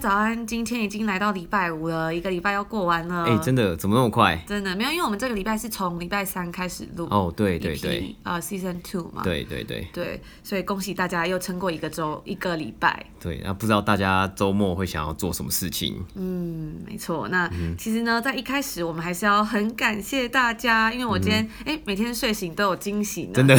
[0.00, 3.24] 早安，今天已经来到礼拜五了，一个礼拜要过完了。
[3.26, 4.42] 哎、欸，真的怎么那么快？
[4.48, 7.06] 真的没有，因为我们这个礼拜是从礼拜三开始录。
[7.10, 9.22] 哦，对对对，呃，Season Two 嘛。
[9.22, 13.04] 对对对对，所以恭喜大家又撑过一个周，一个礼拜。
[13.20, 16.02] 对，那不知道大家周末会想要做什么事情？
[16.14, 17.28] 嗯，没错。
[17.28, 23.32] 那其实呢，在一开始我们还是要很感谢大家，因为我今天哎、嗯欸，每天睡醒都有惊喜呢。
[23.34, 23.54] 真的，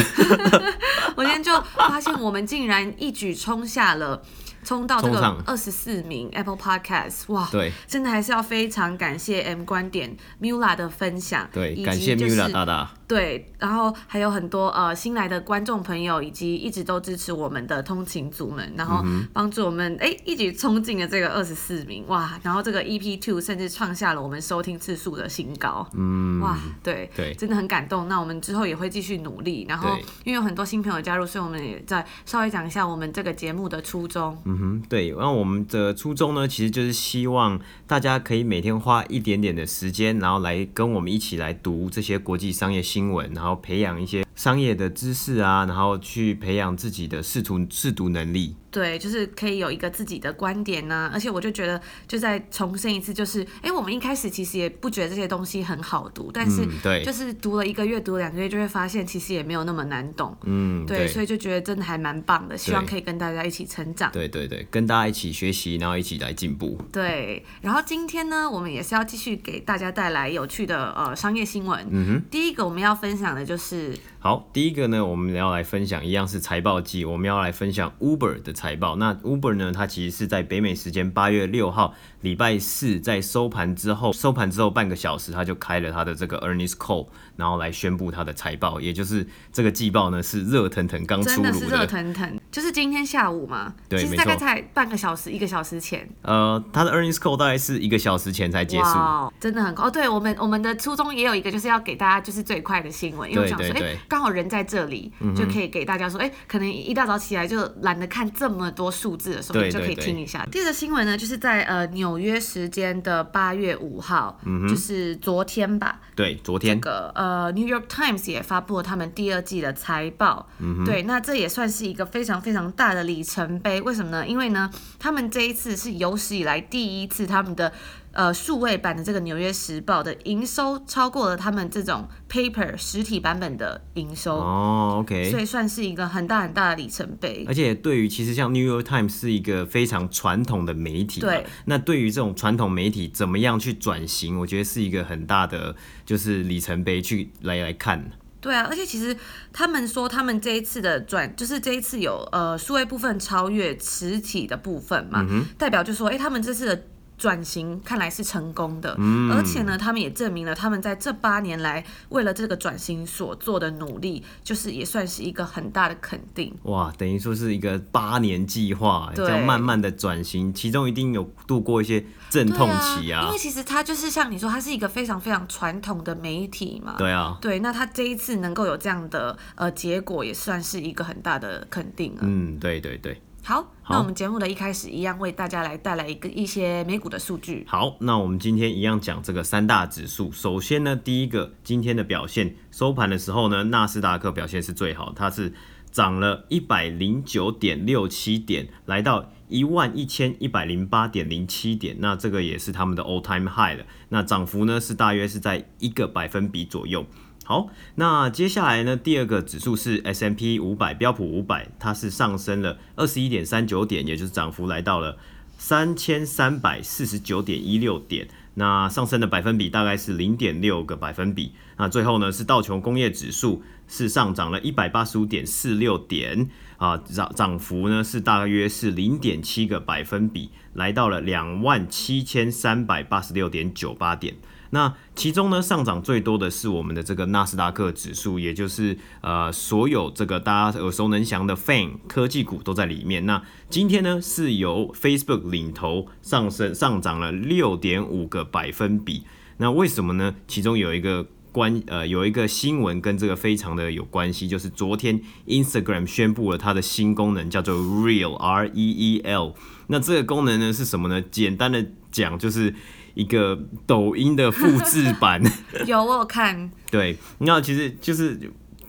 [1.14, 4.20] 我今天就发现我们竟然一举冲下了。
[4.62, 12.90] 冲到这个二十四名 Apple Podcast，哇，对，真的还是要非常感谢 M 观点 Mula 的分享，对，感谢 Mula 大大。
[13.12, 19.04] 对，然后还有很多呃新来的观众朋友，以及一直都支持我们的通勤族们，然后
[19.34, 28.08] 帮助我们哎、嗯、一举冲进了这个二十四名，哇，然后这个 EP Two 甚至创下了我们收听次数的新高，嗯，哇，对对，真的很感动。
[28.08, 29.90] 那我们之后也会继续努力，然后
[30.24, 34.34] 因为有很多新朋友加入，所以我们也在稍微讲一下我们这个节目的初衷。
[34.46, 48.56] 嗯哼，对，那我们的初衷呢，其实就是希望大家可以每天花一点点的时间，然后来跟我们一起来读这些国际商业新闻，然后培养一些商业的知识啊，然后去培养自己的试图试读能力。
[48.72, 73.94] 对，就是可以有一个自己的观点呢、啊，而且我就觉得，就再重申一次，就是，哎，我们一开始其实也不觉得这些东西很好读，但是，对，就是读了一个月，读了两个月，就会发现其实也没有那么难懂，嗯，对，对，所以就觉得真的还蛮棒的，希望可以跟大家一起成长，对对对，跟大家一起学习，然后一起来进步，对，然后今天呢，我们也是要继续给大家带来有趣的呃商业新闻，嗯哼，第一个我们要分享的就是。
[74.24, 78.94] 好，第一个呢，我们要来分享一样是财报季，我们要来分享 Uber 的财报。
[78.94, 87.06] 那 Uber 呢，它其实是在北美时间八月六号礼拜四在收盘之后，收盘之后半个小时，他就开了他的这个 earnings call，
[87.36, 96.08] 然后来宣布他的财报，也就是这个季报呢是热腾腾刚出炉的，真的是热腾腾，就是今天下午嘛，对，其实大概才半个小时，一个小时前。
[96.22, 99.84] 呃，他的 earnings call 大概是一个小时前才结束，哇，真的很高。
[99.84, 103.96] 哦，对我们我们的初衷也有一个，就是要给大家就是最快的新闻，因为我想说，哎。
[104.08, 110.46] 刚好人在这里，就可以给大家说，哎、欸，可能一大早起来就懒得看这么多数字的时候，就可以听一下。
[110.50, 116.00] 第二个新闻呢，就是在呃纽约时间的八月五号，嗯，就是昨天吧。
[116.14, 116.76] 对，昨天。
[116.76, 120.48] 这个呃，New York Times 也发布了他们第二季的财报。
[120.58, 123.80] 嗯，对，那这也算是一个非常非常大的里程碑。
[123.80, 124.26] 为什么呢？
[124.26, 127.72] 因为呢，他们这一次是有史以来第一次他们的。
[128.12, 137.44] 呃，数位版的这个《纽约时报》的营收超过了他们这种 paper 实体版本的营收哦，OK，所以算是一个很大很大的里程碑。
[137.48, 145.74] 而且对于其实像《New York Times》是一个非常传统的媒体，对，那对于这种传统媒体怎么样去转型，我觉得是一个很大的
[146.04, 148.10] 就是里程碑去来来看。
[148.42, 149.16] 对啊，而且其实
[149.52, 156.82] 他们说他们这一次的转，就是这一次有呃数位部分超越实体的部分嘛，嗯、代表就说哎，他们这次的。
[157.22, 166.52] 转型看来是成功的，嗯，而且呢，他们也证明了他们在这八年来为了这个转型所做的努力，就是也算是一个很大的肯定。
[166.64, 173.26] 哇，等于说是一个八年计划，这样慢慢的转型，其中一定有度过一些阵痛期啊。
[173.26, 176.96] 因为其实它就是像你说，它是一个非常非常传统的媒体嘛。
[176.98, 177.38] 对啊。
[177.40, 182.22] 对，那他这一次能够有这样的呃结果，也算是一个很大的肯定了。
[182.22, 183.22] 嗯，对对对。
[183.44, 187.64] 好，那我们节目的一开始一样为大家来带来一个一些美股的数据。
[187.66, 190.30] 好，那我们今天一样讲这个三大指数。
[190.30, 195.52] 首先呢，第一个今天的表现，收盘的时候呢，纳斯达克表现是最好，它是
[195.90, 201.96] 涨了一百零九点六七点，来到一万一千一百零八点零七点。
[201.98, 203.84] 那这个也是他们的 all time high 了。
[204.10, 207.04] 那涨幅呢是大约是在一个百分比左右。
[207.44, 215.18] 好，那接下来呢，第二个指数是 S M P 五百标普五百，它是上升了二十一点三九点，也就是涨幅来到了
[215.58, 218.28] 三千三百四十九点一六点。
[218.54, 221.52] 那上升的百分比大概是零点六个百分比。
[221.78, 234.36] 那最后呢是道琼工业指数是上涨了一百八十五点四六点啊，涨涨幅呢是大约是零点七个百分比，来到了两万七千三百八十六点九八点。
[234.74, 243.26] 那其中呢，上涨最多的是我们的这个纳斯达克指数，也就是呃所有这个大家耳熟能详的 FANG 科技股都在里面。
[243.26, 249.24] 那今天呢，是由 Facebook 领头上升，上涨了六点五个百分比。
[249.58, 250.34] 那为什么呢？
[250.48, 259.52] 其中有一个关呃有一个新闻跟这个非常的有关系，就是昨天 Instagram 宣布了它的新功能，叫做 Real R E E L。
[259.88, 261.20] 那这个功能呢是什么呢？
[261.20, 262.74] 简单的讲就是。
[263.14, 265.42] 一个抖音的复制版，
[265.86, 266.70] 有我有看。
[266.90, 268.38] 对，那其实就是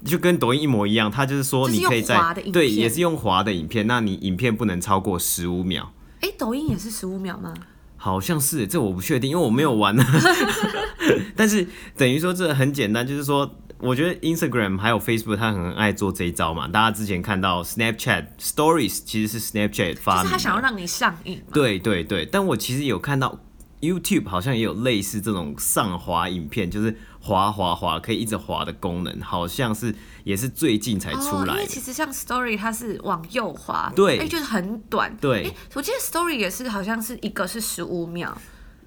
[0.06, 2.20] 就跟抖音一模一样，它就是说你可以在
[2.52, 5.94] 对，也是用滑的影片，那你影片不能超过十五秒。
[6.22, 7.54] 哎、欸，抖音也是十五秒吗？
[7.98, 9.96] 好像是，这我不确定，因为我没有玩。
[11.38, 11.66] 但是
[11.98, 13.50] 等于说这很简单，就是说，
[13.80, 16.68] 我觉得 Instagram 还有 Facebook 它很爱做这一招嘛。
[16.68, 21.42] 大家之前看到 Snapchat Stories 其实是 Snapchat 发明的，就是他想要让你上瘾。
[21.54, 23.40] 对对对，但我其实有看到。
[23.84, 29.94] YouTube 好像也有类似这种上滑影片，就是滑滑滑可以一直滑的功能，好像是
[30.24, 31.52] 也是最近才出来的。
[31.52, 35.16] 哦，因为其实像 Story 它是往右滑，对，哎，就是很短。
[35.18, 38.36] 对，哎，我记得 Story 也是好像是一个是十五秒。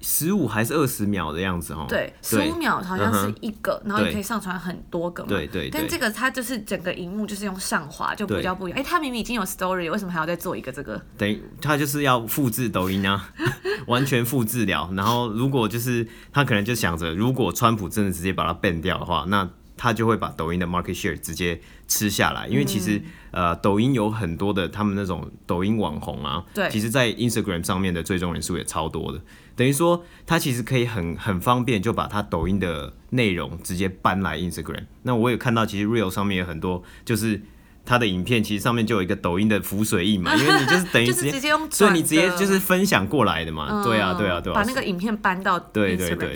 [0.01, 1.85] 十五还是二十秒的样子哦？
[1.89, 5.29] 对，十五秒好像是一个，然后你可以上传很多个嘛。
[5.29, 5.69] 对对。
[5.69, 8.79] 但这个它就是整个荧幕就是用上滑，就比较不一样。
[8.79, 11.01] 哎，它明明已经有 Story，为什么还要再做一个这个？
[11.17, 13.29] 等于它就是要复制抖音啊，
[13.87, 14.89] 完全复制了。
[14.93, 22.47] 然后如果就是他可能就想着，如果川普真的直接把它 ban 掉的话，那他就会把抖音的 market share 直接吃下来。
[22.47, 23.01] 因为其实
[23.31, 29.21] 呃，抖音有很多的他们那种抖音网红啊，对，其实在 Instagram 上面的追踪人数也超多的。
[29.57, 34.85] 等于说，他其实可以很很方便就把他抖音的内容直接搬来 Instagram。
[35.01, 37.41] 那我也看到，其实 Real 上面有很多，就是
[37.87, 43.67] 他的影片，其实上面就有一个抖音的浮水印嘛， 因为你就是等于直接，直接用，所以你直接就是分享过来的嘛。
[43.71, 45.57] 嗯、对啊，对啊，对啊，把那个影片搬到。
[45.57, 46.35] 对，对，对，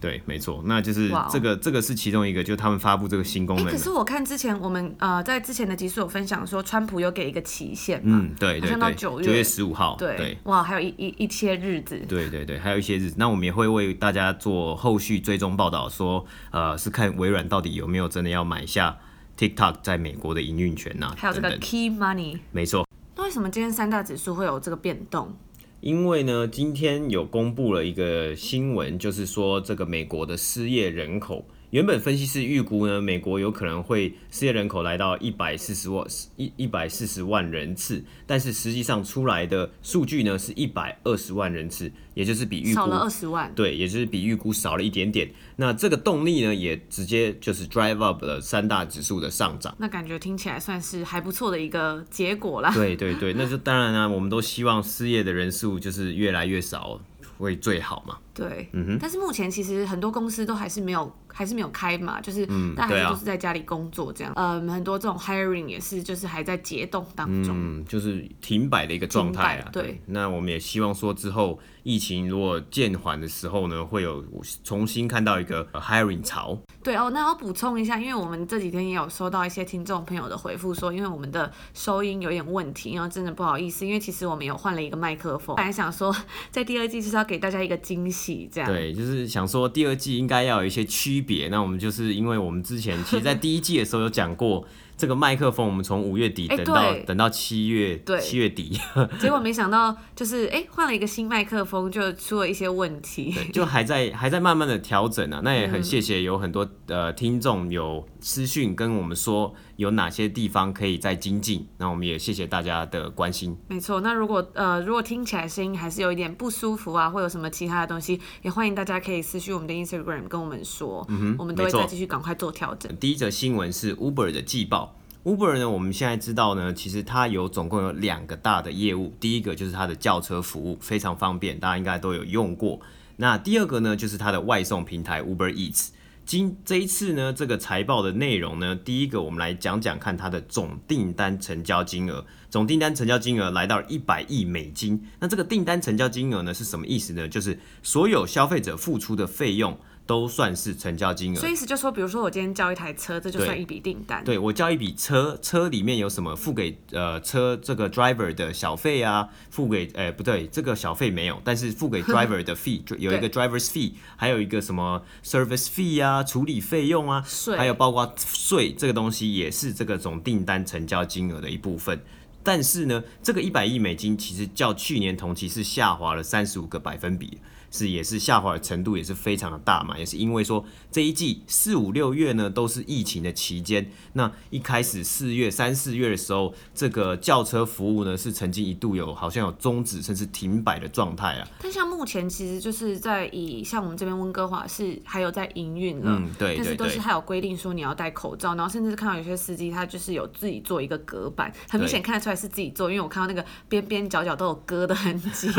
[0.00, 3.72] 对，没错，那就是这个这个是其中一个，就是他们发布这个新功能、欸。
[3.72, 12.00] 可是我看之前我们呃在之前的集数有分享说，川普有给一个期限嘛，嗯，对对对，到九月九月十五号，对，对哇，还有一一一些日子。
[12.08, 13.16] 对对对，还有一些日子。
[13.18, 18.96] 那我们也会为大家做后续追踪报道，说呃是看微软到底有没有真的要买下。
[19.36, 22.86] TikTok 在美国的营运权呐，还有这个 Key Money，没错。
[23.16, 25.34] 那为什么今天三大指数会有这个变动？
[25.80, 31.44] 因为呢，今天有公布了一个新闻，就是说这个美国的失业人口。
[31.70, 45.28] 原本分析师预估呢，美国有可能会失业人口来到一百四十万一一百四十万人次，但是实际上出来的数据呢是一百二十万人次，也就是比预估少了二十万，对，也就是比预估少了一点点。
[45.56, 49.74] 那这个动力呢，也直接就是 drive up 了三大指数的上涨。
[49.78, 52.72] 那感觉听起来算是还不错的一个结果啦。
[52.72, 57.00] 对对对， 那就当然呢，我们都希望失业的人数就是越来越少，
[57.38, 58.18] 会最好嘛。
[58.32, 58.98] 对，嗯哼。
[59.00, 61.12] 但是目前其实很多公司都还是没有。
[61.36, 69.68] 还是没有开嘛，就是大家还是都是在家里工作这样，嗯，很多这种 hiring 也是就是还在解冻当中，嗯，就是停摆的一个状态啊。
[69.70, 74.24] 对，那我们也希望说之后疫情如果渐缓的时候呢，会有
[74.64, 76.58] 重新看到一个 hiring 潮。
[76.82, 86.14] 对哦，那我补充一下，因为我们这几天也有收到一些听众朋友的回复，说因为我们的收音有点问题，然后真的不好意思，因为其实我们有换了一个麦克风，本来想说
[86.50, 88.70] 在第二季就是要给大家一个惊喜，这样。
[88.70, 94.64] 对，就是想说第二季应该要有一些区别，那我们就是因为我们之前其实，在第一季的时候有讲过。
[94.96, 98.80] 这个麦克风，我们从五月底等到、欸、等到七月，七月底，
[99.20, 105.40] 结果没想到就是哎，换了一个新麦克风，就出了一些问题，就还在还在慢慢的调整啊。
[105.44, 113.54] 那也很谢谢有很多呃听众有私讯跟我们说有哪些地方可以再精进，那我们也谢谢大家的关心。
[113.68, 121.06] 没错，那如果呃如果听起来声音还是有一点不舒服啊，或有什么其他的东西，也欢迎大家可以私讯我们的 Instagram 跟我们说，
[121.38, 122.96] 我们都会再继续赶快做调整。
[122.96, 124.85] 第一则新闻是 Uber 的季报。
[125.26, 132.78] Uber 呢，我们现在知道呢，其实它有总共有两个大的业务，第一个就是它的轿车服务，非常方便，大家应该都有用过。
[133.16, 135.88] 那第二个呢，就是它的外送平台 Uber Eats。
[136.24, 145.08] 今这一次呢，这个财报的内容呢，第一个我们来讲讲看它的总订单成交金额，总订单成交金额来到一百亿美金。
[145.18, 147.28] 那这个订单成交金额呢，是什么意思呢？
[147.28, 149.76] 就是所有消费者付出的费用。
[150.06, 154.22] 都算是成交金额，所以意思就是说，比如说我今天交一台车，这就算一笔订单。
[154.22, 159.28] 对，我交一笔车，车里面有什么付给呃车这个 driver 的小费啊？
[159.50, 172.00] 付给哎、欸、不对，这个小费没有，但是付给 driver 的 fee 有一个 driver's fee，还有一个什么 service fee 啊，处理费用啊，税，还有包括税这个东西也是这个总订单成交金额的一部分。
[172.44, 177.38] 但是呢，这个一百亿美金其实较去年同期是下滑了三十五个百分比。
[177.76, 191.48] 是也是下滑的程度也是非常的大嘛，也是因为说这一季四五六月呢都是疫情的期间，那一开始四月三四月的时候，这个轿车服务呢是曾经一度有好像有终止甚至停摆的状态啊。
[191.60, 205.50] 但像目前其实就是在以像我们这边温哥华是还有在营运了，嗯对，但是都是还有规定说你要戴口罩，然后甚至看到有些司机他就是有自己做一个隔板，很明显看得出来是自己做，因为我看到那个边边角角都有割的痕迹，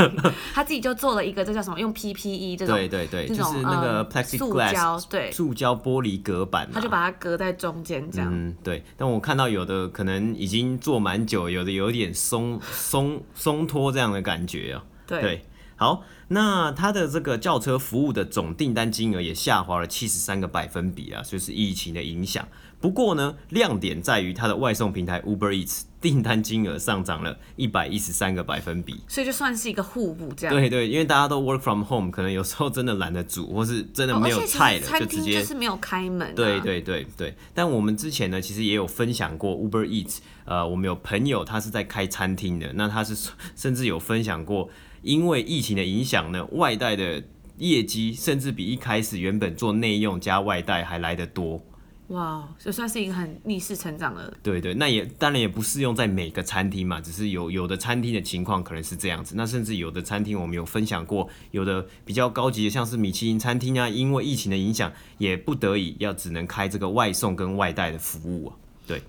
[0.54, 8.30] 他自己就做了一个这叫什么用 PPE 这种对对对，就是那个 plexiglass 对，塑胶玻璃隔板，啊，他就把它隔在中间这样。
[8.32, 8.84] 嗯，对。
[8.96, 14.84] 但我看到有的可能已经做蛮久，有的有点松 松松脱这样的感觉啊。
[15.06, 15.46] 对，对，
[15.76, 22.48] 好，那它的这个轿车服务的总订单金额也下滑了七十三个百分比啊，就是疫情的影响。
[22.80, 30.56] 不过呢，亮点在于它的外送平台 Uber Eats 订单金额上涨了一百一十三个百分比，所以就算是一个互补这样。
[30.56, 36.34] 对对，因为大家都 work from home，可能有时候真的懒得煮，或是真的没有菜了，哦、就直接就是没有开门、啊。
[36.34, 44.70] 对对对对，但我们之前呢，其实也有分享过 Uber Eats，呃，我们有朋友他是在开餐厅的，那他是 甚至有分享过，
[45.02, 47.22] 因为疫情的影响呢，外带的
[47.58, 51.62] 业绩甚至比一开始原本做内用加外带还来得多。
[52.08, 54.34] 哇，这算是一个很逆势成长的。
[54.42, 68.56] 对对，那也当然也不适用在每个餐厅嘛，只是有有的餐厅的情况可能是这样子，那甚至有的餐厅我们有分享过，有的比较高级的，像是米其林餐厅啊，因为疫情的影响，也不得已要只能开这个外送跟外带的服务啊。
[68.88, 69.04] 对，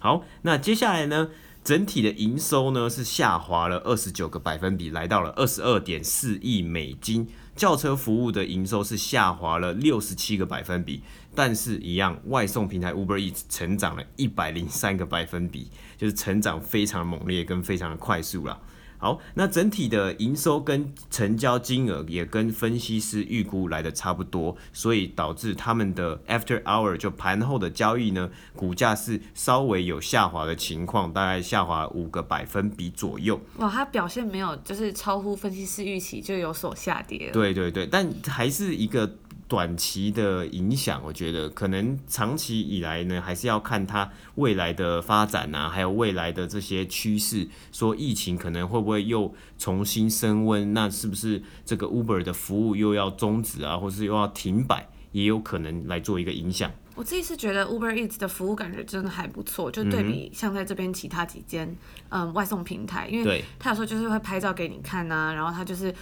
[0.00, 1.30] 好，那接下来呢，
[1.62, 7.28] 整体的营收呢是下滑了二十九个百分比，来到了二十二点四亿美金。
[7.54, 11.02] 轿车服务的营收是下滑了六十七个百分比，
[11.34, 18.60] 但是，一样外送平台 Uber Eats 成长了一百零三个百分比，就是成长非常猛烈跟非常的快速了。
[18.98, 33.40] 好，那整体的营收跟成交金额也跟分析师预估来的差不多，所以导致他们的 After Hour 就盘后的交易呢，股价是稍微有下滑的情况，大概下滑五个百分比左右。
[33.56, 37.32] 哇，它表现没有就是超乎分析师预期就有所下跌了。
[37.32, 39.16] 对对对，但还是一个。
[39.52, 47.46] 短期的影响，我觉得可能长期以来呢，还是要看它未来的发展啊，还有未来的这些趋势。
[47.70, 50.72] 说疫情可能会不会又重新升温？
[50.72, 56.72] 那是不是这个 Uber 的服务又要终止啊，或是又要停摆，也有可能来做一个影响。
[56.94, 61.76] 我自己是觉得 Uber Eats 的服务感觉真的还不错，就对比像在这边其他几间
[62.08, 65.94] 嗯外送平台，因为他有时候就是会拍照给你看呐、啊，然后他就是。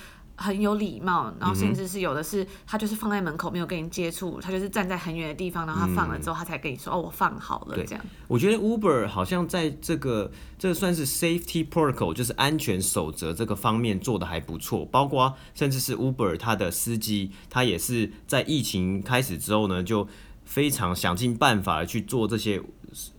[0.43, 8.03] 很有礼貌，然后甚至是有的是他就是放在门口没有跟你接触，他就是站在很远的地方，然后他放了之后他才跟你说、嗯、哦，我放好了这样。
[8.27, 20.09] 我觉得 Uber 好像在这个这个算是 safety protocol，就是安全守则这个方面做的还不错，包括甚至是 Uber 他的司机，他也是在疫情开始之后呢，就
[20.47, 22.63] 非常想尽办法去做这些。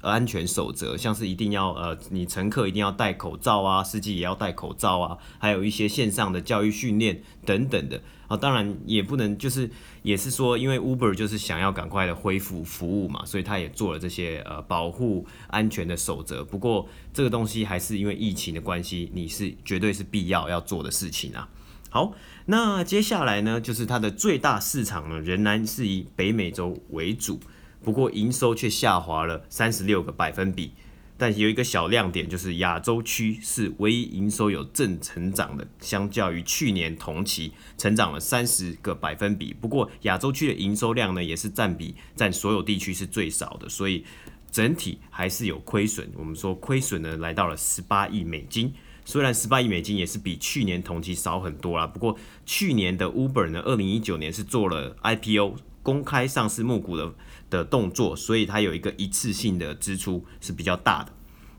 [0.01, 8.35] 安全守则，像是一定要呃，你乘客一定要戴口罩啊，司机也要戴口罩啊，还有一些线上的教育训练等等的啊。
[8.35, 9.69] 当然也不能就是
[10.03, 16.43] 也是说，因为 Uber 就是想要赶快的恢复服务嘛，所以他也做了这些呃保护安全的守则。
[16.43, 21.47] 不过这个东西还是因为疫情的关系，你是绝对是必要要做的事情啊。
[21.89, 22.13] 好，
[22.45, 27.39] 那接下来呢，就是它的最大市场呢，仍然是以北美洲为主。
[27.83, 30.73] 不过营收却下滑了三十六个百分比，
[31.17, 39.53] 但有一个小亮点，就是亚洲区是唯一营收有正成长的，相较于去年同期成长了三十个百分比。
[39.53, 44.03] 不过亚洲区的营收量呢，也是占比占所有地区是最少的，所以
[44.51, 46.09] 整体还是有亏损。
[46.15, 48.73] 我们说亏损呢，来到了十八亿美金，
[49.05, 57.13] 虽然十八亿美金也是比去年同期少很多啦，不过去年的 Uber 呢，二零一九年是做了 IPO 公开上市募股的。
[57.51, 61.13] 的动作，所以它有一个一次性的支出是比较大的。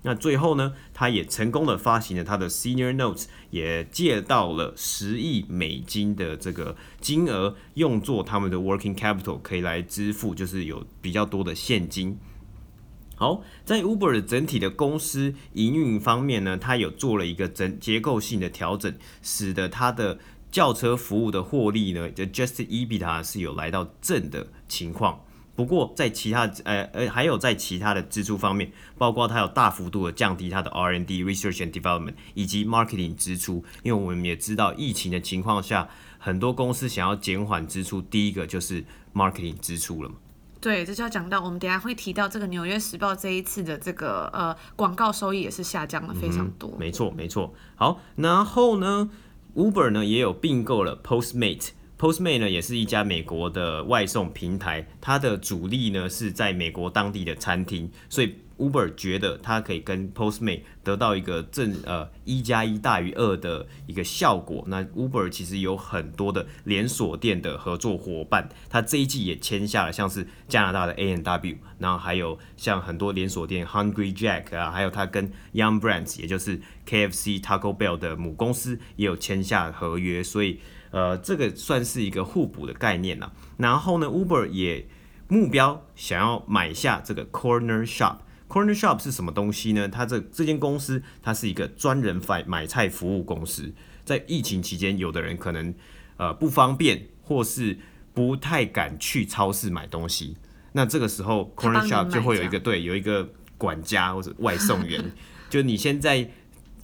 [0.05, 12.19] 那最后呢，它也成功的发行了它的 Senior Notes，也借到了十亿美金的这个金额，用作他们的 Working Capital，可以来支付，就是有比较多的现金。
[13.15, 20.19] 好，在 Uber 的整体的公司营运方面呢，它有做了一个整结构性的调整，使得它的
[20.51, 25.25] 轿车服务的获利呢，就 Adjusted EBITDA 是有来到正的情况。
[25.63, 35.89] 不过，在其他呃呃，还有在其他的支出方面，包括它有大幅度的降低它的 R&D (Research and Development) 以及 Marketing 支出，因为我们也知道疫情的情况下，
[36.19, 40.17] 很多公司想要减缓支出，第一个就是 Marketing 支出了嘛。
[40.61, 46.71] 对，这就要讲到我们等下会提到这个《纽约时报》这一次的这个呃广告收益也是下降了非常多。
[46.71, 47.55] 嗯、没错，没错。
[47.77, 49.09] 好，然后呢
[49.55, 51.69] ，Uber 呢也有并购了 Postmate。
[52.03, 64.65] Postmate 呢，也是一家美国的外送平台，它的主力呢是在美国当地的餐厅，所以 Uber 觉得它可以跟 Postmate 得到一个正呃一加一大于二的一个效果。
[64.67, 80.59] 那 Uber 其实有很多的连锁店的合作伙伴，它这一季也签下了像是加拿大的 ANW，然后还有像很多连锁店 Hungry Jack 啊，还有它跟 Young Brands，也就是 KFC、Taco Bell 的母公司也有签下合约，所以。
[80.93, 83.33] 呃，这个算是一个互补的概念了。
[83.57, 84.87] 然后呢，Uber 也
[85.27, 88.19] 目标想要买下这个 Corner Shop。
[88.47, 89.89] Corner Shop 是什么东西呢？
[89.89, 93.73] 它这这间公司，它是一个专人买买菜服务公司。
[94.05, 95.75] 在疫情期间，有的人可能
[96.19, 97.79] 呃不方便，或是
[98.13, 100.37] 不太敢去超市买东西。
[100.73, 105.13] 那这个时候，Corner Shop 就会有一个对，有一个管家或者外送员，
[105.49, 106.31] 就你现在。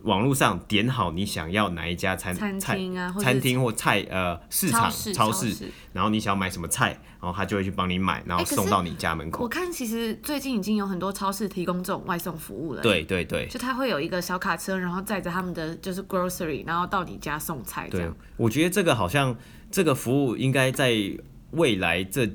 [0.02, 6.90] 网络上点好你想要哪一家餐餐厅啊，或餐厅或菜呃市场超市，超市，然后你想要买什么菜，
[7.20, 9.42] 然后他就会去帮你买，然后送到你家门口。
[9.42, 12.82] 我看其实最近已经有很多超市提供这种外送服务了。
[12.82, 17.88] 对对对，就他会有一个小卡车，然后载着他们的就是 grocery，然后到你家送菜。
[17.90, 19.36] 对，我觉得这个好像
[19.70, 20.94] 这个服务应该在
[21.52, 22.28] 未来这。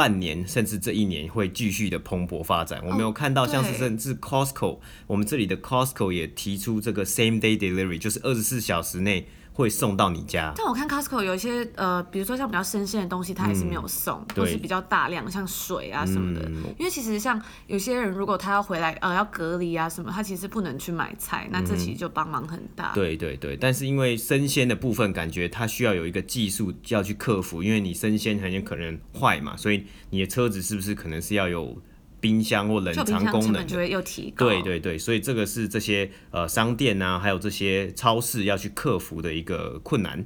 [0.00, 2.80] 半年甚至这一年会继续的蓬勃发展。
[2.86, 9.28] 我们有看到像是甚至 Costco，我们这里的 Costco 也提出这个 Same Day Delivery，就是二十四小时内。
[9.60, 16.64] 会送到你家，但我看 Costco 有一些呃，比如说像比较生鲜的东西，它还是没有送，都、嗯、是比较大量，像水啊什么的、嗯。
[16.78, 22.92] 因为其实像有些人如果他要回来呃要隔离啊什么，他其实不能去买菜，那这其实就帮忙很大。
[22.94, 31.76] 对对对，但是因为生鲜的部分，感觉它需要有一个技术要去克服，因为你生鲜很有可能坏嘛，所以你的车子是不是可能是要有。
[32.20, 33.66] 冰箱或冷藏功能，
[34.36, 40.24] 对对对，所以这个是这些呃商店啊，还有这些超市要去克服的一个困难。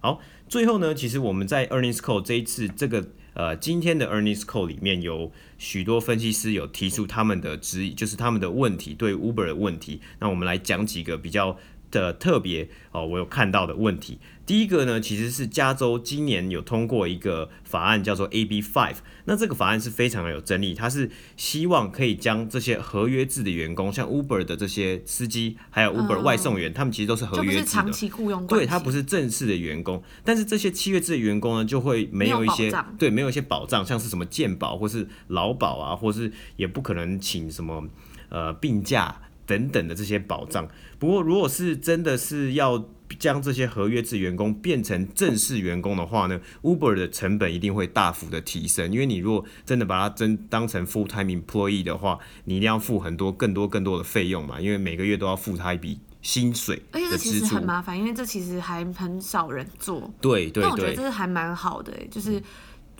[0.00, 10.00] 好，最后呢，其实我们在 Earnings Call 这一次这个呃今天的 Earnings Call 里面有许多分析师有提出他们的质疑，就是他们的问题，对 Uber 的问题。
[10.18, 11.58] 那我们来讲几个比较
[12.00, 14.18] 的特别哦，我有看到的问题。
[14.46, 18.96] 第一个呢，其实是加州今年有通过一个法案，叫做 AB Five。
[19.24, 30.02] 那这个法案是非常的有争议，它是希望可以将这些合约制的员工，像 Uber 的这些司机，还有 Uber 外送员，嗯、他们其实都是合约制的，长期雇佣，对，他不是正式的员工。
[30.22, 37.88] 但是这些契约制的员工呢，就会没有一些对，没有一些保障，像是什么健保或是劳保啊，或是也不可能请什么
[38.28, 40.68] 呃病假等等的这些保障。
[40.98, 42.84] 不过，如果是真的是要
[43.18, 48.90] 将这些合约制员工变成正式员工的话呢，Uber 的成本一定会大幅的提升。
[48.92, 56.82] 因为你如果真的把它真当成 full time employee 的话，你一定要付很多更多更多的费用嘛，因为每个月都要付他一笔薪水。
[56.92, 60.10] 而且这其实很麻烦，因为这其实还很少人做。
[60.20, 60.62] 对对对。
[60.62, 62.42] 但我觉得这是还蛮好的，就是。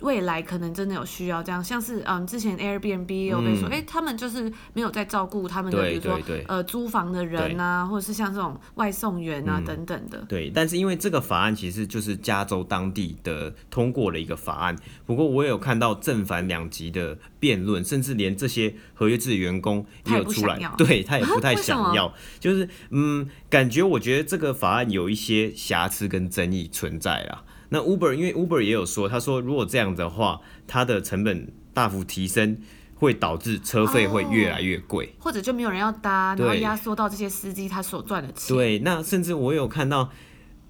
[0.01, 3.79] 未来可能真的有需要这样，像是嗯，之前 Airbnb 有被说，哎、嗯。
[3.79, 10.19] 欸，他们就是没有在照顾他们的，比如说呃租房的人啊，或者是像这种外送员啊、嗯、等等的。
[10.27, 27.43] 对，但是因为这个法案其实就是加州当地的通过了一个法案，不过我也有看到正反两极的辩论，甚至连这些合约制的员工也有出来，他对他也不太想要，就是嗯，感觉我觉得这个法案有一些瑕疵跟争议存在啦。
[27.69, 32.57] 那 Uber 因为 Uber 也有说，他说如果这样的话，它的成本大幅提升，
[32.93, 38.55] 会导致车费会越来越贵，哦，或者就没有人要搭，然后压缩到这些司机他所赚的钱。
[38.55, 40.11] 对，那甚至我有看到，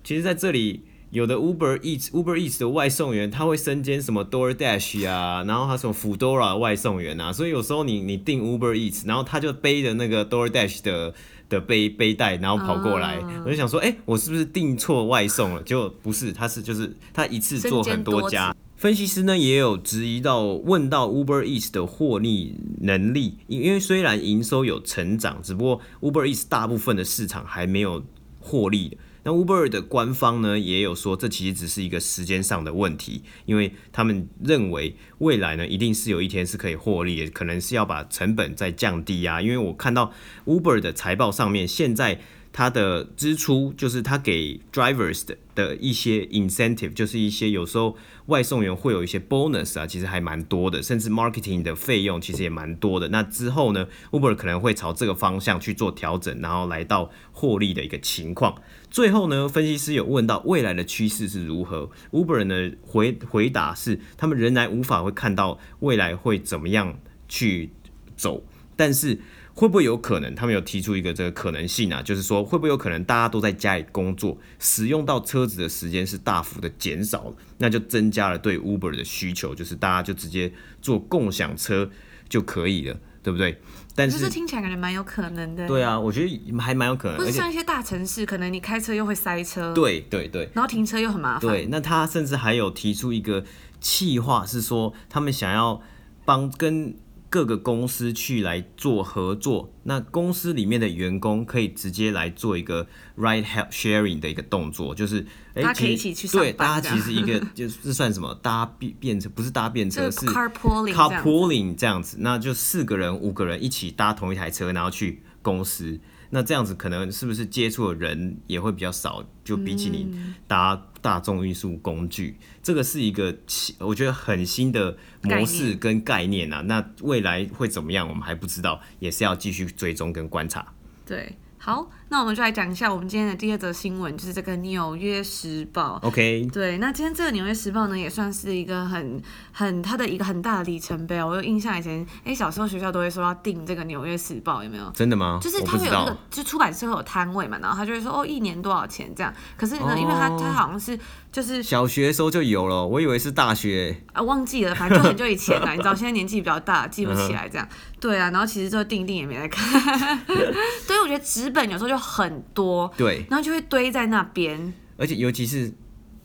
[0.04, 11.14] 其实在这里有的 Uber Eats Uber Eats 的外送员，他会身兼什么 DoorDash 啊，然后他什么 Foodora 外送员啊，所以有时候你你订 Uber Eats，然后他就背着那个 DoorDash 的。
[11.56, 15.64] 的背背带，然后跑过来，嗯、我就想说，哎、欸，我是不是订错外送了？
[15.64, 18.56] 结果不是，他是就是他一次做很多家。
[18.76, 28.04] 分析师呢也有质疑到，问到 Uber Eats 的获利能力，因为虽然营收有成长，只不过 Uber Eats 大部分的市场还没有
[28.40, 28.98] 获利。
[29.28, 39.42] 那 Uber 的官方呢也有说，这其实只是一个时间上的问题，因为他们认为未来呢一定是有一天是可以获利的，可能是要把成本再降低啊。
[39.42, 40.14] 因为我看到
[40.46, 42.22] Uber 的财报上面，现在
[42.58, 53.10] 它的支出，就是它给 drivers 的的一些 incentive，就是一些有时候外送员会有一些 bonus 啊，其实还蛮多的，甚至 marketing 的费用其实也蛮多的。
[53.10, 58.56] 那之后呢，Uber 可能会朝这个方向去做调整，然后来到获利的一个情况。
[58.90, 67.72] 最后呢，分析师有问到未来的趋势是如何，Uber 呢回回答是，他们仍然无法会看到未来会怎么样去
[68.16, 68.46] 走，
[68.78, 69.20] 但是。
[69.56, 70.36] 会不会有可能？
[70.36, 81.90] 他们有提出一个这个可能性啊，就是说会不会有可能大家都在家里工作，使用到车子的时间是大幅的减少了，那就增加了对 Uber 的需求，就是大家就直接坐共享车
[82.28, 83.58] 就可以了，对不对？
[83.96, 85.66] 但是这听起来感觉蛮有可能的。
[85.66, 87.18] 对啊，我觉得还蛮有可能。
[87.18, 89.74] 不是像一些大城市，可能你开车又会塞车。
[89.74, 90.50] 对对对。
[90.54, 91.50] 然后停车又很麻烦。
[91.50, 93.46] 对，那他甚至还有提出一个
[93.80, 95.82] 计划，是说他们想要
[96.26, 96.94] 帮跟。
[97.30, 106.28] 各个公司去来做合作，那公司里面的员工可以直接来做一个 ride sharing 的一个动作，就是哎，大家可以一起去。
[106.28, 116.00] 对，大家其实一个 就是算什么搭便变成，不是搭便车，是 carpooling carpooling 这样子，那就四个人、五个人一起搭同一台车，然后去公司。
[116.36, 119.26] 那这样子可能是不是接触的人也会比较少？
[119.46, 120.14] 就比起你
[120.48, 123.34] 搭大众运输工具，嗯，这个是一个
[123.80, 126.60] 我觉得很新的模式跟概念啊。
[126.60, 130.74] 那未来会怎么样，我们还不知道，也是要继续追踪跟观察。
[131.06, 131.34] 对。
[131.58, 136.00] 好，那我们就来讲一下我们今天的第二则新闻，就是这个《纽约时报》。
[136.08, 141.20] OK，对，那今天这个《纽约时报》呢，也算是一个很很它的一个很大的里程碑。
[141.20, 144.90] 哦我有印象，以前哎、欸、小时候学校都会说要订这个《纽约时报》，有没有？
[144.92, 145.40] 真的吗？
[145.42, 149.34] 就是它会有那个，就出版社会有摊位嘛，然后他就会说哦，一年多少钱这样。
[149.58, 150.98] 可是呢，哦、因为它它好像是
[151.32, 155.72] 就是小学的时候就有了，我以为是大学啊，忘记了，反正就很久以前了。
[155.72, 157.68] 你知道，现在年纪比较大，记不起来这样。
[158.00, 159.66] 对啊，然后其实这个订订也没来看。
[160.86, 164.74] 所以，我觉得纸本有时候就很多，对，然后就会堆在那边。
[164.98, 165.74] 而且尤其是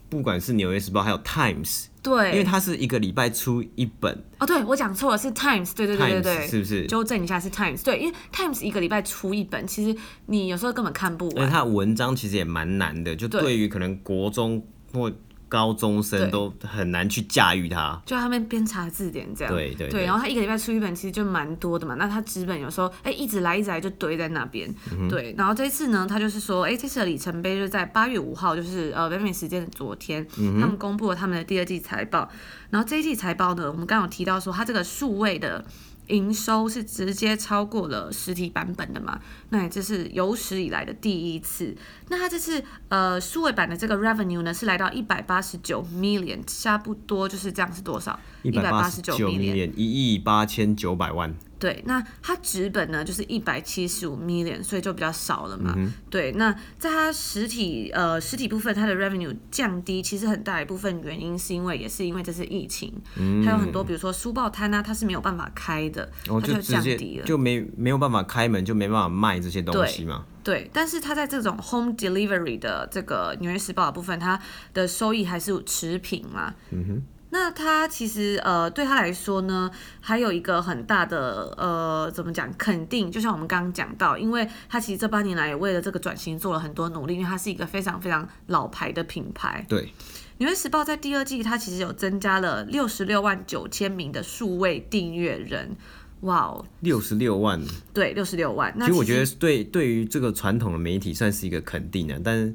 [0.09, 4.23] 不管是《纽约时报》还有《Times》，对，因为它是一个礼拜出一本。
[4.39, 6.87] 哦，对，我讲错了，是《Times》，对对对对对，是不是？
[6.87, 11.45] 纠正一下，是《Times》，对，因为《Times》一个礼拜出一本，其实你有时候根本看不完。
[11.45, 15.11] 而且它的文章其实也蛮难的，就对于可能国中或。
[15.51, 19.53] 高中生都很难去驾驭它，就他们边查字典这样。
[19.53, 21.95] 对对然后他一个礼拜出一本，其实就蛮多的嘛。
[21.95, 25.09] 那他纸本有时候哎、欸、一直来一直来就堆在那边、嗯。
[25.09, 32.29] 对，然后这一次呢，他就是说，哎、欸，这次的里程碑就是在八月五号，就是呃北美时间的昨天、嗯，他们公布了他们的第二季财报。
[32.69, 35.65] 然后这一季财报呢，我们刚刚有提到说，他这个数位的。
[36.11, 39.19] 营收是直接超过了实体版本的嘛？
[39.49, 41.75] 那也这是有史以来的第一次。
[42.09, 48.19] 那它这次呃数位版的这个 revenue 呢是来到一百八十九 million，差不多就是这样是多少？
[48.43, 51.33] 一百八十九 million，一亿八千九百万。
[51.61, 55.75] 对，那它纸本呢就是一百七十五 million，所以就比较少了嘛。
[55.77, 70.25] 嗯、对，那在它实体呃实体部分，它的 revenue 降低，其实很大一部分原因是因为也是因为这次疫情，嗯、还有很多比如说书报摊啊，它是没有办法开的，哦、它就降低了，就没没有办法开门，就没办法卖这些东西嘛。
[70.43, 74.41] 对，对，但是它在这种 home delivery 的这个纽约时报的部分，它
[74.73, 76.55] 的收益还是持平嘛。
[76.71, 77.03] 嗯哼。
[77.33, 83.09] 那他其实呃，对他来说呢，还有一个很大的呃，怎么讲肯定？
[83.09, 89.65] 就像我们刚刚讲到，因为他其实这八年来也为了这个转型做了很多努力，因为它是一个非常非常老牌的品牌。
[89.69, 89.93] 对，
[90.39, 95.77] 纽约时报在第二季，它其实有增加了六十六万九千名的数位订阅人，
[96.21, 97.61] 哇哦，六十六万，
[97.93, 98.73] 对，六十六万。
[98.75, 102.53] 那其实我觉得对对于这个传统的媒体算是一个肯定的，但是。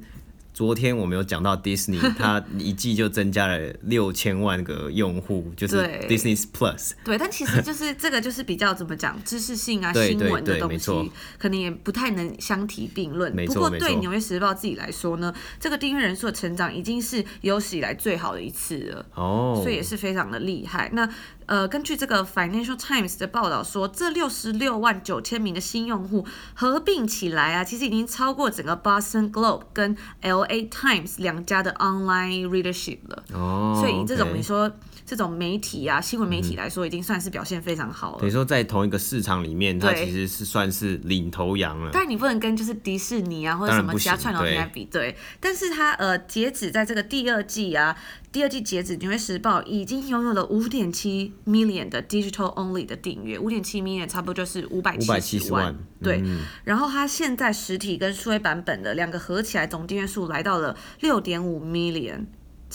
[0.57, 5.77] 昨天我们有讲到 Disney， 它一季就增加了六千万个用户，就是
[6.09, 6.93] Disney Plus。
[7.05, 13.37] 对，但其实就是这个就是比较怎么讲，知识性啊、新闻的东西，可能也不太能相提并论。
[13.45, 19.07] 不过对纽约时报自己来说呢，这个订阅人数的成长已经是有史以来最好的一次了。
[19.15, 20.89] 哦，所以也是非常的厉害。
[20.95, 21.07] 那
[21.47, 33.23] 呃，根据这个 Financial Times 的报道说，这六十六万九千名的新用户合并起来啊，其实已经超过整个 Boston Globe 跟 LA Times 两家的 online readership 了。
[33.33, 34.71] 哦，所以这种你说。
[35.07, 38.19] 这种媒体啊，新闻媒体来说，已经算是表现非常好了。
[38.19, 41.91] 等于说，在同一个市场里面，它其实是算是领头羊了。
[41.93, 45.13] 但你不能跟就是迪士尼啊，或者什么其他串流平台比，对。
[45.13, 47.97] 对，但是它呃，截止在这个第二季啊，
[48.33, 55.73] 第二季截止，《纽约时报》已经拥有了五点七 million 的 digital only 的订阅，五点七 million 差不多就是五百七十万。
[56.03, 56.41] 对、嗯。
[56.65, 62.25] 然后它现在实体跟数位版本的两个合起来总订阅数来到了六点五 million。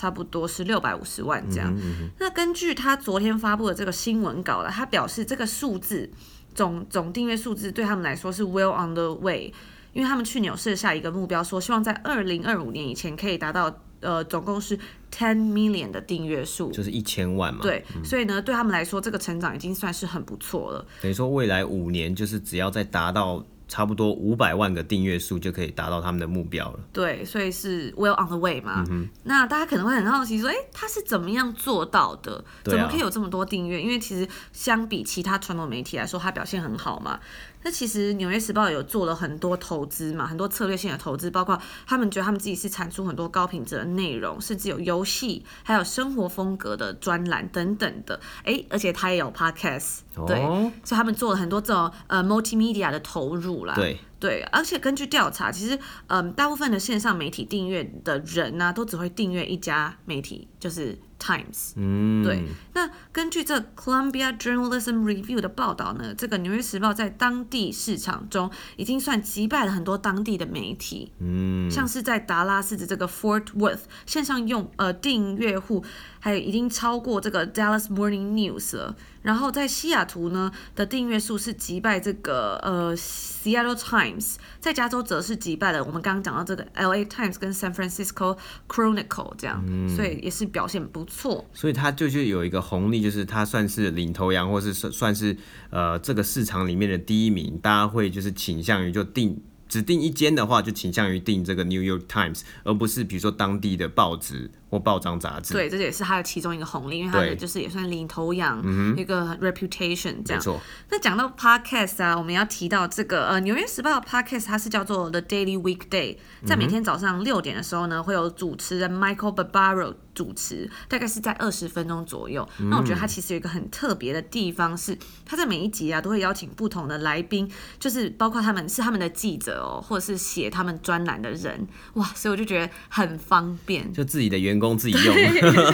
[0.01, 1.71] 差不多是六百五十万这样。
[1.75, 2.09] 嗯嗯嗯。
[2.19, 6.09] 那根据他昨天发布的这个新闻稿了，他表示这个数字
[6.55, 9.53] 总总订阅数字对他们来说是 well on the way，
[9.93, 14.75] 因为他们去年有设下一个目标，说希望在二零二五年以前可以达到呃总共是
[15.15, 17.59] ten million 的订阅数，就是一千万嘛。
[17.61, 20.83] 对，嗯、所以呢，对他们来说，这个成长已经算是很不错了。
[21.03, 23.45] 等于说，未来五年就是只要再达到。
[23.71, 26.79] 差不多五百万个订阅数就可以达到他们的目标了。
[26.91, 28.83] 对，所以是 well on the way 嘛。
[28.89, 32.35] 嗯、那大家可能会很好奇说，哎、欸，他是怎么样做到的？
[32.35, 33.81] 啊、怎么可以有这么多订阅？
[33.81, 37.17] 因为其实相比其他传统媒体来说，他表现很好嘛。
[37.63, 48.19] 那其实《纽约时报》有做了很多投资嘛，很多策略性的投资，包括他们觉得他们自己是产出很多高品质的内容，甚至有游戏，还有生活风格的专栏等等的。
[48.43, 53.75] 哎，而且他也有 podcast，对，哦、所以他们做了很多这种呃 multimedia 的投入啦。
[53.75, 55.75] 对对，而且根据调查，其实
[56.07, 60.97] 嗯、呃，大部分的线上媒体订阅的人呢、啊，都只会订阅一家媒体，就是。
[61.21, 62.43] Times，嗯，对。
[62.73, 75.85] 那根据这 Columbia Journalism Review 的报道呢，这个《纽约时报》在当地市场中已经算击败了很多当地的媒体，嗯，像是在达拉斯的这个 Fort Worth 线上用呃订阅户，
[76.21, 78.95] 还有已经超过这个 Dallas Morning News 了。
[79.21, 91.45] 然后在西雅图呢的订阅数是击败这个呃 Seattle Times，在加州则是击败了我们刚刚讲到这个 LA Times 跟 San Francisco Chronicle 这样，嗯、所以也是表现不错。
[91.53, 95.37] 所以它就是有一个红利，就是它算是领头羊，或是算算是
[95.69, 99.41] 呃这个市场里面的第一名，大家会就是倾向于就定。
[99.69, 105.53] 只订一间的话，就倾向于订这个 New York Times，而不是比如说当地的报纸或报章杂志。
[105.53, 108.63] 对，这也是他的其中一个红利，因为他的就是也算领头羊，
[108.97, 110.37] 一个 reputation 这样。
[110.37, 110.59] 没错。
[110.89, 119.95] 那讲到 podcast 啊，我们要提到这个呃，《纽约时报》的 podcast，它是叫做 The Daily Weekday，在每天早上六点的时候呢，会有主持人 Michael Barbaro。
[120.13, 122.47] 主持大概是在二十分钟左右。
[122.69, 135.13] 那我觉得他其实有一个很特别的地方是，他在每一集啊都会邀请不同的来宾，就是包括他们是他们的记者哦，或者是写他们专栏的人，哇，所以我就觉得很方便，就自己的员工自己用。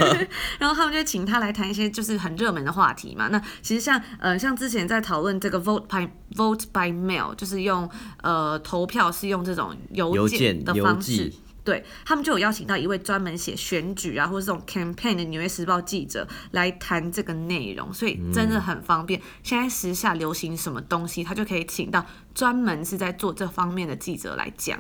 [0.58, 3.28] 然后他们就请他来谈一些就是很热门的话题嘛。
[3.28, 7.88] 那其实像呃像之前在讨论这个 vote by vote by mail，就是用
[8.24, 11.32] 呃投票是用这种邮件的方式。
[11.64, 19.20] 对，他们就有邀请到一位专门写选举啊，或者这种 campaign 的《纽约时报》记者来谈这个内容，所以真的很方便。
[19.20, 24.80] 嗯、现在时下流行什么东西，他就可以请到专门是在做这方面的记者来讲。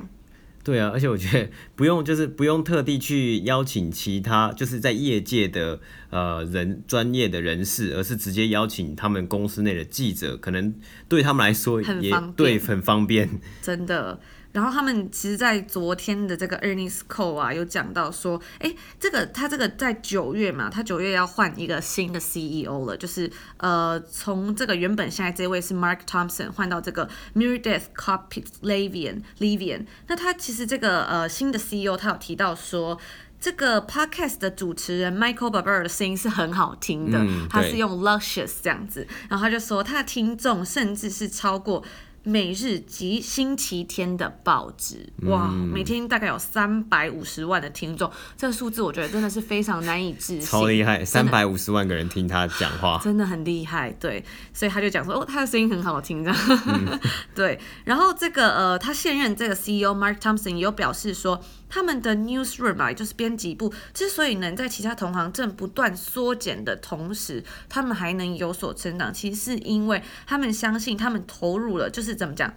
[0.68, 10.76] 对啊，而且我觉得 不用，就是不用特地去邀请其他就是在业界的呃人专业的人士，而是直接邀请他们公司内的记者，可能
[11.08, 13.30] 对他们来说也对很方便，
[13.64, 14.20] 真的。
[14.58, 29.86] 然后他们其实，在昨天的这个 earnings call 啊，有讲到说，哎，这个他这个在九月嘛，他九月要换一个新的 CEO 了，就是呃，从这个原本现在这位是 Mark Thompson 换到这个 Meredith Kopit Levien Levien。
[30.08, 32.98] 那他其实这个呃新的 CEO 他有提到说，
[33.40, 41.84] 这个 podcast 的主持人 Michael Barbaro 的声音是很好听的，嗯、他是用 luscious 这样子，然后他就说他的听众甚至是超过。
[42.28, 54.22] 每日及星期天的报纸，哇，嗯、每天大概有三百五十万的听众，这个数字我觉得真的是非常难以置信，超厉害，三百五十万个人听他讲话，真的很厉害，对，
[54.54, 57.00] 所以他就讲说，哦，他的声音很好听，这样，嗯、
[57.34, 61.42] 对，然后这个呃，他现任这个 CEO Mark Thompson 也有表示说。
[61.70, 72.54] 他们的 newsroom 啊，就是编辑部，之所以能在其他同行正不断缩减的同时，他们还能有所成长，其实是因为他们相信，他们投入了，就是怎么讲，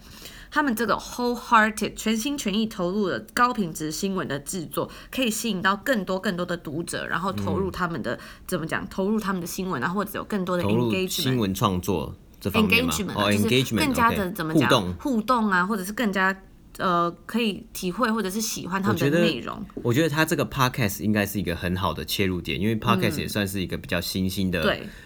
[0.50, 16.36] 他们这个 wholehearted 全心全意投入了高品质新闻的制作，可以吸引到更多更多的读者，然后投入他们的、嗯、怎么讲，投入他们的新闻啊，或者有更多的 engagement 新闻创作？engagement，、哦、就是更加的怎么讲互动啊，或者是更加。
[16.78, 19.64] 呃，可以体会或者是喜欢他们的内容。
[19.83, 24.62] 我觉得他这个 podcast 应该是一个很好的切入点，因为 podcast 也算是一个比较新兴的、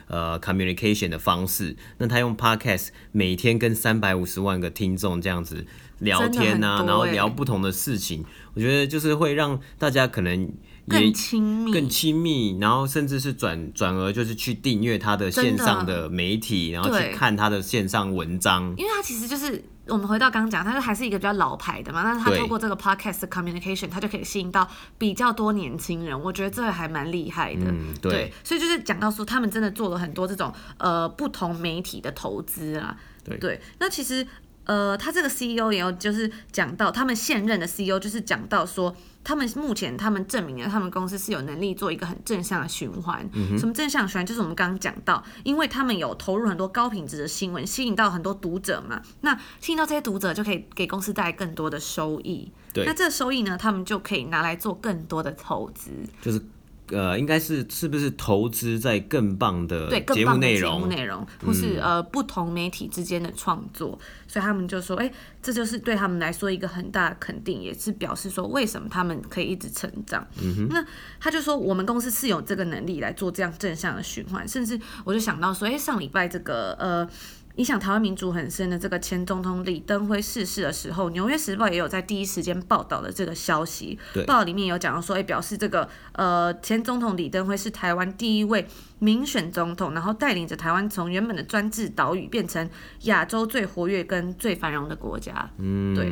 [0.09, 1.77] 嗯、呃 communication 的方式。
[1.99, 5.67] 那他用 podcast 每天跟三百五十万个听众这样子
[5.99, 8.25] 聊天啊，然后聊不同的事情，
[8.55, 10.41] 我觉得就是会让大家可能
[10.87, 19.65] 也更亲密，更亲密，然后甚至是转转而就是去订阅他的线上的媒体，然后去看他的线上文章，因为他其实就是。
[19.87, 27.67] 我们回到刚刚讲，它还是一个比较老牌的嘛，但是它透过这个 podcast communication，它就可以吸引到比较多年轻人，我觉得这个还蛮厉害的。
[27.67, 28.13] 嗯，对。
[28.13, 32.97] 对，所以就是讲到说，他们真的做了很多这种呃不同媒体的投资啊。
[33.23, 33.61] 对，对。
[33.79, 34.27] 那其实
[34.65, 38.97] 呃，他这个 CEO 也有就是讲到，他们现任的 CEO 就是讲到说。
[39.25, 43.29] 他们目前他们证明了他们公司是有能力做一个很正向的循环。
[43.33, 44.27] 嗯、什么正向循环？
[44.27, 49.03] 就是我们刚刚讲到，因为他们有投入很多高品质的新闻，吸引到很多读者嘛。
[49.23, 52.53] 那吸引到这些读者，就可以给公司带来更多的收益。
[52.73, 55.91] 对，那这个收益呢，他们就可以拿来做更多的投资。
[56.21, 56.41] 就是。
[56.89, 70.27] 呃，应该是是不是投资在更棒的对节目内容，节目内容，或是、嗯、呃不同媒体之间的创作，所以他们就说，哎、欸，这就是对他们来说一个很大的肯定，也是表示说为什么他们可以一直成长。
[70.43, 70.85] 嗯哼，那
[71.19, 77.09] 他就说，我们公司是有这个能力来做这样正向的循环，甚至我就想到说，哎、欸，上礼拜这个呃。
[77.57, 83.97] 影响台湾民主很深的这个前总统李登辉逝世的时候，《纽约时报》也有在第一时间报道了这个消息。
[84.13, 88.67] 对，报道里面有讲到说，哎，表示这个呃前总统李登辉是台湾第一位
[88.99, 92.69] 民选总统，然后带领着台湾从原本的专制岛屿变成
[93.03, 95.49] 亚洲最活跃跟最繁荣的国家。
[95.59, 96.11] 嗯，对，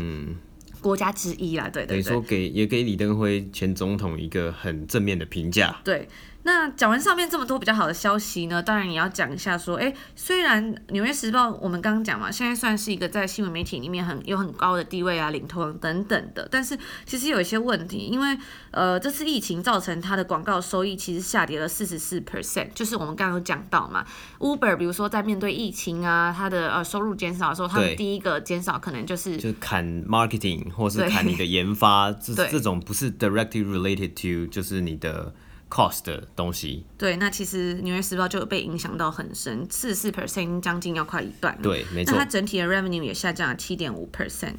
[0.81, 1.89] 国家之一啦，对对对。
[1.89, 5.81] 等于说给也给李登辉前总统一个很正面的评价。
[5.83, 6.09] 对。
[6.45, 16.77] 那讲完上面这么多比较好的消息呢，当然也要讲一下说，哎，虽然《纽约时报》我们刚刚讲嘛，现在算是一个在新闻媒体里面很有很高的地位啊，领头等等的，但是
[17.07, 18.37] 其实有一些问题，因为
[18.73, 24.05] 呃这次疫情造成它的广告收益其实下跌了四十四 percent，就是我们刚刚有讲到嘛
[24.41, 35.33] ，Uber 比如说在面对疫情啊，它的呃收入减少的时候，他们第一个减少可能就是就砍 marketing 或是砍你的研发，这 这种不是 directly related to 就是你的。
[35.73, 41.59] Cost 的东西，对，那其实纽约时报就有被影响到很深，四十四 percent，将近要快一半。
[41.63, 42.13] 对，没错。
[42.13, 44.57] 那它整体的 revenue 也下降了七点五 percent。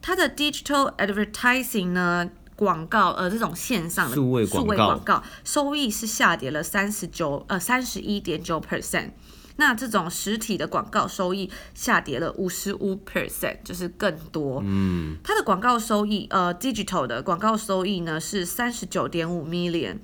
[0.00, 9.10] 它的 digital advertising 呢，广告呃这种线上的数位广告收益是下跌了三十九呃三十一点九 percent。
[9.56, 14.62] 那这种实体的广告收益下跌了五十五 percent，就是更多。
[14.64, 19.98] 嗯，它的广告收益呃 digital 的广告收益呢是三十九点五 million。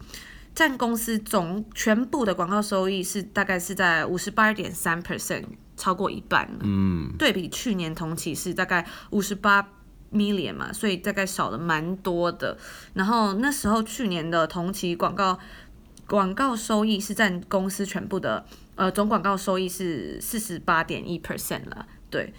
[0.58, 5.44] 占公司总全部的广告收益是大概是在五十八点三 percent，
[5.76, 6.50] 超过一半。
[6.62, 9.68] 嗯，对比去年同期是大概五十八
[10.12, 12.58] million 嘛，所以大概少了蛮多的。
[12.94, 15.38] 然后那时候去年的同期广告
[16.08, 18.44] 广告收益是占公司全部的
[18.74, 22.34] 呃总广告收益是四十八点一 percent 了，对。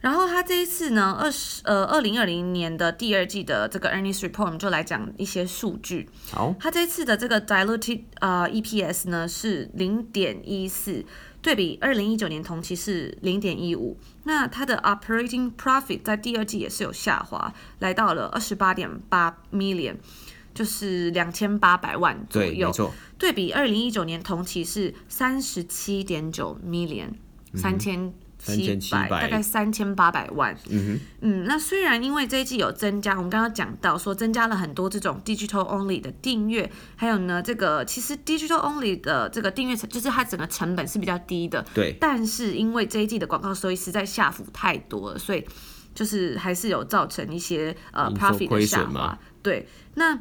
[0.00, 6.08] 然后他这一次呢，二十呃二零二零年的第二季的这个 earnings report，我们就来讲一些数据。
[6.30, 11.04] 好，他这次的这个 diluted 啊、呃、EPS 呢是零点一四，
[11.42, 13.98] 对比二零一九年同期是零点一五。
[14.22, 19.96] 那它的 operating profit 在第二季也是有下滑，来到了二十八点八 million，
[20.54, 22.70] 就是两千八百万左右。
[22.72, 22.88] 对。
[23.18, 27.08] 对比二零一九年同期是三十七点九 million，
[27.54, 28.14] 三千、嗯。
[28.38, 45.44] 七百大概三千八百万，嗯哼，嗯，那虽然因为这一季有增加，我们刚刚讲到说增加了很多这种 digital only 的订阅，还有呢，这个其实 digital only 的这个订阅成就是它整个成本是比较低的，对，但是因为这一季的广告收益实在下浮太多了，所以
[45.94, 50.18] 就是还是有造成一些呃 profit 的下滑，对，那。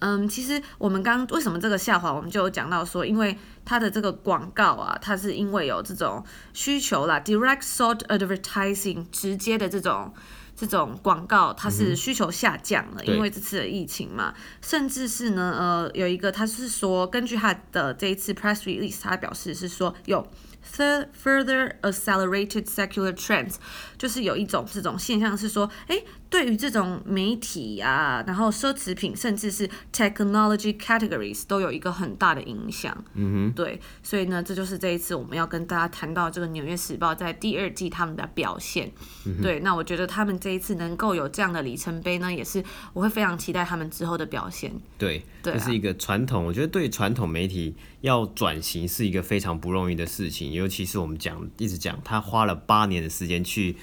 [0.00, 10.12] 嗯，其实我们刚为什么这个下滑，我们就有讲到说，因为它的这个广告啊，它是因为有这种需求啦，direct sold advertising 直接的这种
[10.56, 20.26] 这种广告，它是需求下降了，嗯、因为这次的疫情嘛，甚至是呢，呃，有一个他是说，根据他的这一次 press release，他表示是说有。
[20.62, 23.54] Further accelerated secular trends，
[23.96, 32.96] 就是有一种这种现象是说，诶，对于这种媒体啊，然后奢侈品，甚至是 technology categories 都有一个很大的影响。
[33.14, 38.92] 嗯哼，对，所以呢，这就是这一次我们要跟大家谈到这个《纽约时报》在第二季他们的表现。
[39.26, 42.62] 嗯，对，那我觉得他们这一次能够有这样的里程碑呢，也是
[42.92, 44.72] 我会非常期待他们之后的表现。
[44.96, 50.52] 对，这是一个传统，我觉得对传统媒体要转型是一个非常不容易的事情。
[50.52, 53.76] 尤其是我们讲一直讲，他花了八年的时间去，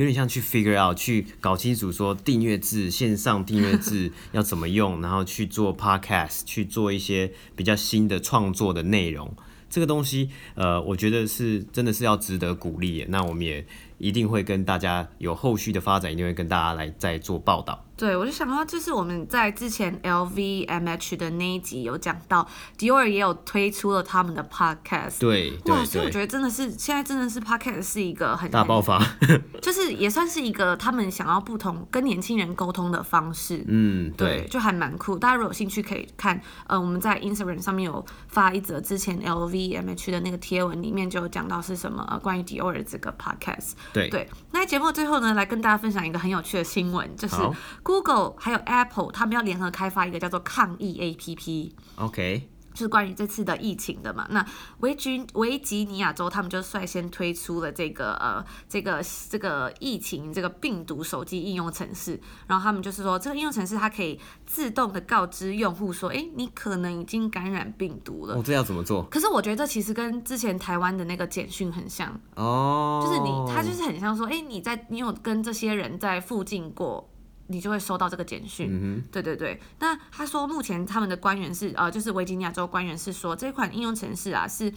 [0.00, 9.30] 有点像去 figure out，去搞清楚说订阅制、线上订阅制 要怎么用，然后去做 podcast，去做一些比较新的创作的内容。
[9.68, 13.04] 这个东西，呃，我觉得是真的是要值得鼓励。
[13.10, 13.66] 那我们也
[14.00, 17.84] 一定会跟大家有后续的发展，一定会跟大家来再做报道。
[17.96, 25.20] 对，我就想到，就是我们在之前 LVMH 的那一集有讲到，Dior 也有推出了他们的 podcast。
[25.20, 28.98] 对，对，哇，所以我觉得真的是现在真的是 podcast 是一个很大爆发，
[29.60, 33.62] 就是也算是一个他们想要不同跟年轻人沟通的方式。
[33.68, 35.18] 嗯，对，就还蛮酷。
[35.18, 43.72] 大家如果有兴趣可以看，呃，我们在 Instagram 上面有发一则之前 LVMH 的那个贴文，里面就有讲到是什么，呃，关于 Dior 的这个 podcast。
[43.92, 47.36] 对对，那节目最后呢，来跟大家分享一个很有趣的新闻，就是。
[47.82, 51.72] Google 还有 Apple 他们要联合开发一个叫做抗议 APP。
[51.96, 52.48] OK。
[52.80, 54.42] 就是关于这次的疫情的嘛，那
[54.78, 68.36] 维吉维吉尼亚州他们就率先推出了这个呃这个这个疫情这个病毒手机应用程式，然后他们就是说这个应用程式它可以自动的告知用户说，哎，你可能已经感染病毒了。
[68.36, 69.02] 哦，这要怎么做？
[69.10, 77.09] 可是我觉得这其实跟之前台湾的那个简讯很像哦，就是你他就是很像说，哎，你在你有跟这些人在附近过。
[77.50, 79.60] 你就会收到这个简讯，嗯、哼对对对。
[79.80, 84.72] 那他说，目前他们的官员是呃，就是维吉尼亚州官员是说，这款应用程式啊是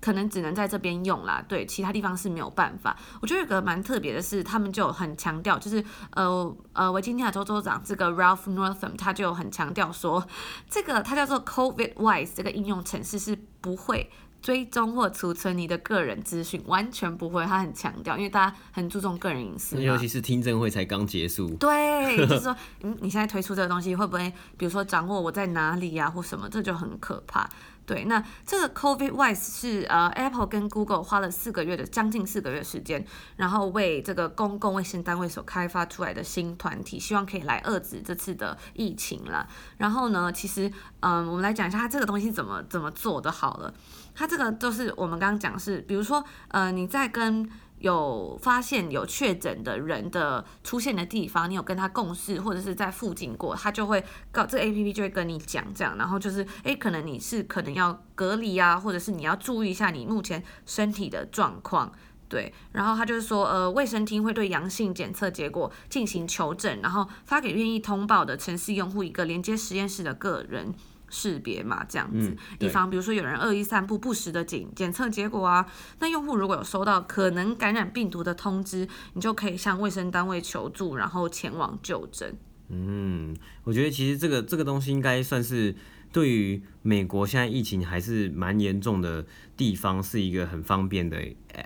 [0.00, 2.96] 可能只能在这边用啦，对，其他地方是没有办法。
[3.20, 10.26] 我觉得有个蛮特别的是，他们就很强调，就是呃呃，维吉尼亚州州长这个 Ralph Northam 他就很强调说，
[10.68, 14.10] 这个他叫做 COVID Wise 这个应用程式是不会。
[14.44, 17.46] 追踪或储存你的个人资讯，完全不会。
[17.46, 19.82] 他很强调，因为大家很注重个人隐私。
[19.82, 21.48] 尤其是听证会才刚结束。
[21.54, 27.48] 对， 就是说，嗯，你现在推出这个东西，会不会，比如说掌握我在哪里呀、啊，或什么，这就很可怕。
[27.86, 33.02] 对，那这个 COVIDWise 是呃 Apple 跟 Google 花了四个月的将近四个月时间，
[33.36, 39.46] 然后为这个公共卫生单位所开发出来的新团体，希望可以来遏制这次的疫情啦。
[39.78, 40.66] 然后呢，其实
[41.00, 43.72] 嗯、呃，我们来讲一下它这个东西怎么怎么做的好了。
[44.14, 47.48] 它这个就是我们刚刚讲是，比如说呃你在跟
[47.78, 61.92] 有发现有确诊的人的出现的地方，你有跟他共事或者是在附近过，他就会告这个 APP 就会跟你讲这样，然后就是诶，可能你是可能要隔离啊，或者是你要注意一下你目前身体的状况，
[62.26, 70.72] 对，然后他就是说呃，卫生厅会对阳性检测结果进行求证，然后发给愿意通报的城市用户一个连接实验室的个人。
[71.08, 75.66] 识别嘛，这样子，以防比如说有人恶意散布不实的检检测结果啊，
[76.00, 82.36] 那用户如果有收到可能感染病毒的通知，你就可以向卫生单位求助，然后前往就诊。
[82.68, 85.74] 嗯，我觉得其实这个这个东西应该算是
[86.10, 89.24] 对于美国现在疫情还是蛮严重的
[89.56, 91.18] 地方，是一个很方便的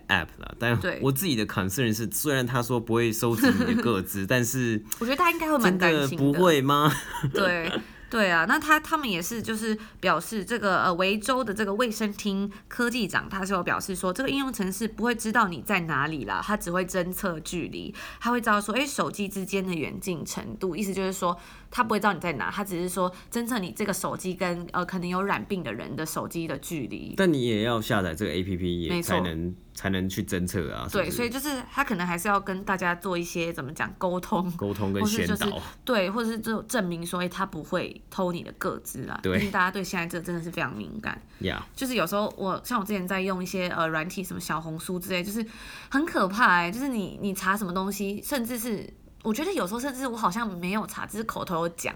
[0.08, 0.54] app 啦。
[0.58, 6.24] 但我自己的 concern 是，虽然他说不会收集你的个资， 但是我觉得他应该会蛮担心的。
[6.24, 6.92] 不会吗？
[7.32, 7.70] 对。
[8.10, 21.38] 对啊，那他他们也是就是表示这个呃维州的这个卫生厅科技长，他是有表示说，这个应用程式不会知道你在哪里啦，它只会侦测距离，它会知道说，哎，手机之间的远近程度，意思就是说。
[21.70, 27.14] 他不会知道你在哪，他只是说侦测你这个手机跟呃可能有染病的人的手机的距离。
[27.16, 30.88] 但你也要下载这个 APP 也才能才能去侦测啊。
[30.90, 35.36] 对，所以就是他可能还是要跟大家做一些怎么讲沟通，沟通跟宣导。
[35.36, 35.52] 就是、
[35.84, 39.20] 对，或者是就证明说，哎，他不会偷你的个资啊。
[39.22, 41.20] 对，因为大家对现在这真的是非常敏感。
[41.76, 45.44] 就是有时候我像我之前在用一些呃软体，什么小红书之类，就是
[45.90, 48.92] 很可怕哎、欸，就是你你查什么东西，甚至是。
[49.22, 51.94] 我觉得有时候甚至我好像没有查，只是口头讲，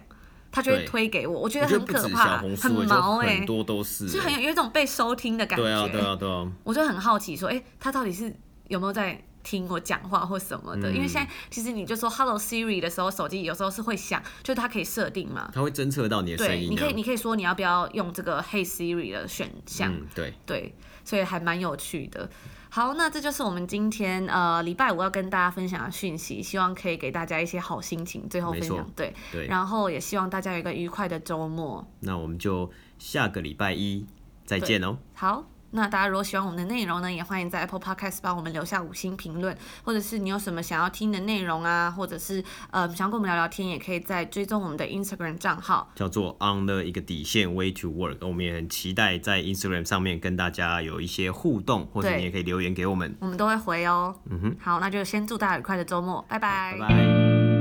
[0.50, 5.64] 他就会推给我，我觉得很可怕，很毛哎、欸，很多都是、欸，就很有有一种被收听的感觉。
[5.64, 6.50] 对啊，对啊，对啊。
[6.64, 8.34] 我就很好奇说，哎、欸，他到底是
[8.68, 10.90] 有没有在听我讲话或什么的？
[10.90, 16.68] 嗯、因为现在其实你就说 Hello Siri 的时候，手机有时候是会响，就是它可以设定嘛，它会侦测到你的声音。
[16.68, 20.06] 对，你可以你可以说你要不要用这个 Hey Siri 的选项、嗯。
[20.14, 22.28] 对对，所以还蛮有趣的。
[22.74, 28.26] 好，那这就是我们今天呃礼拜五要跟大家分享的讯息，希望可以给大家一些好心情。
[28.30, 31.86] 最后分享，对对，然后也希望大家有一个愉快的周末。
[32.00, 34.06] 那我们就下个礼拜一
[34.46, 34.96] 再见哦。
[35.12, 35.44] 好。
[35.72, 48.18] 那大家如果喜欢我们的内容呢，也欢迎在 Apple Podcast 帮我们留下五星评论，或者是你有什么想要听的内容啊，或者是呃想跟我们聊聊天，也可以在追踪我们的 Instagram 账号，叫做 On the 一个底线 Way to Work。
[48.20, 54.14] 我们也很期待在 Instagram 上面跟大家有一些互动，或者你也可以留言给我们，我们都会回哦。
[54.30, 56.76] 嗯哼，好，那就先祝大家愉快的周末，拜拜。
[56.78, 57.51] 拜拜。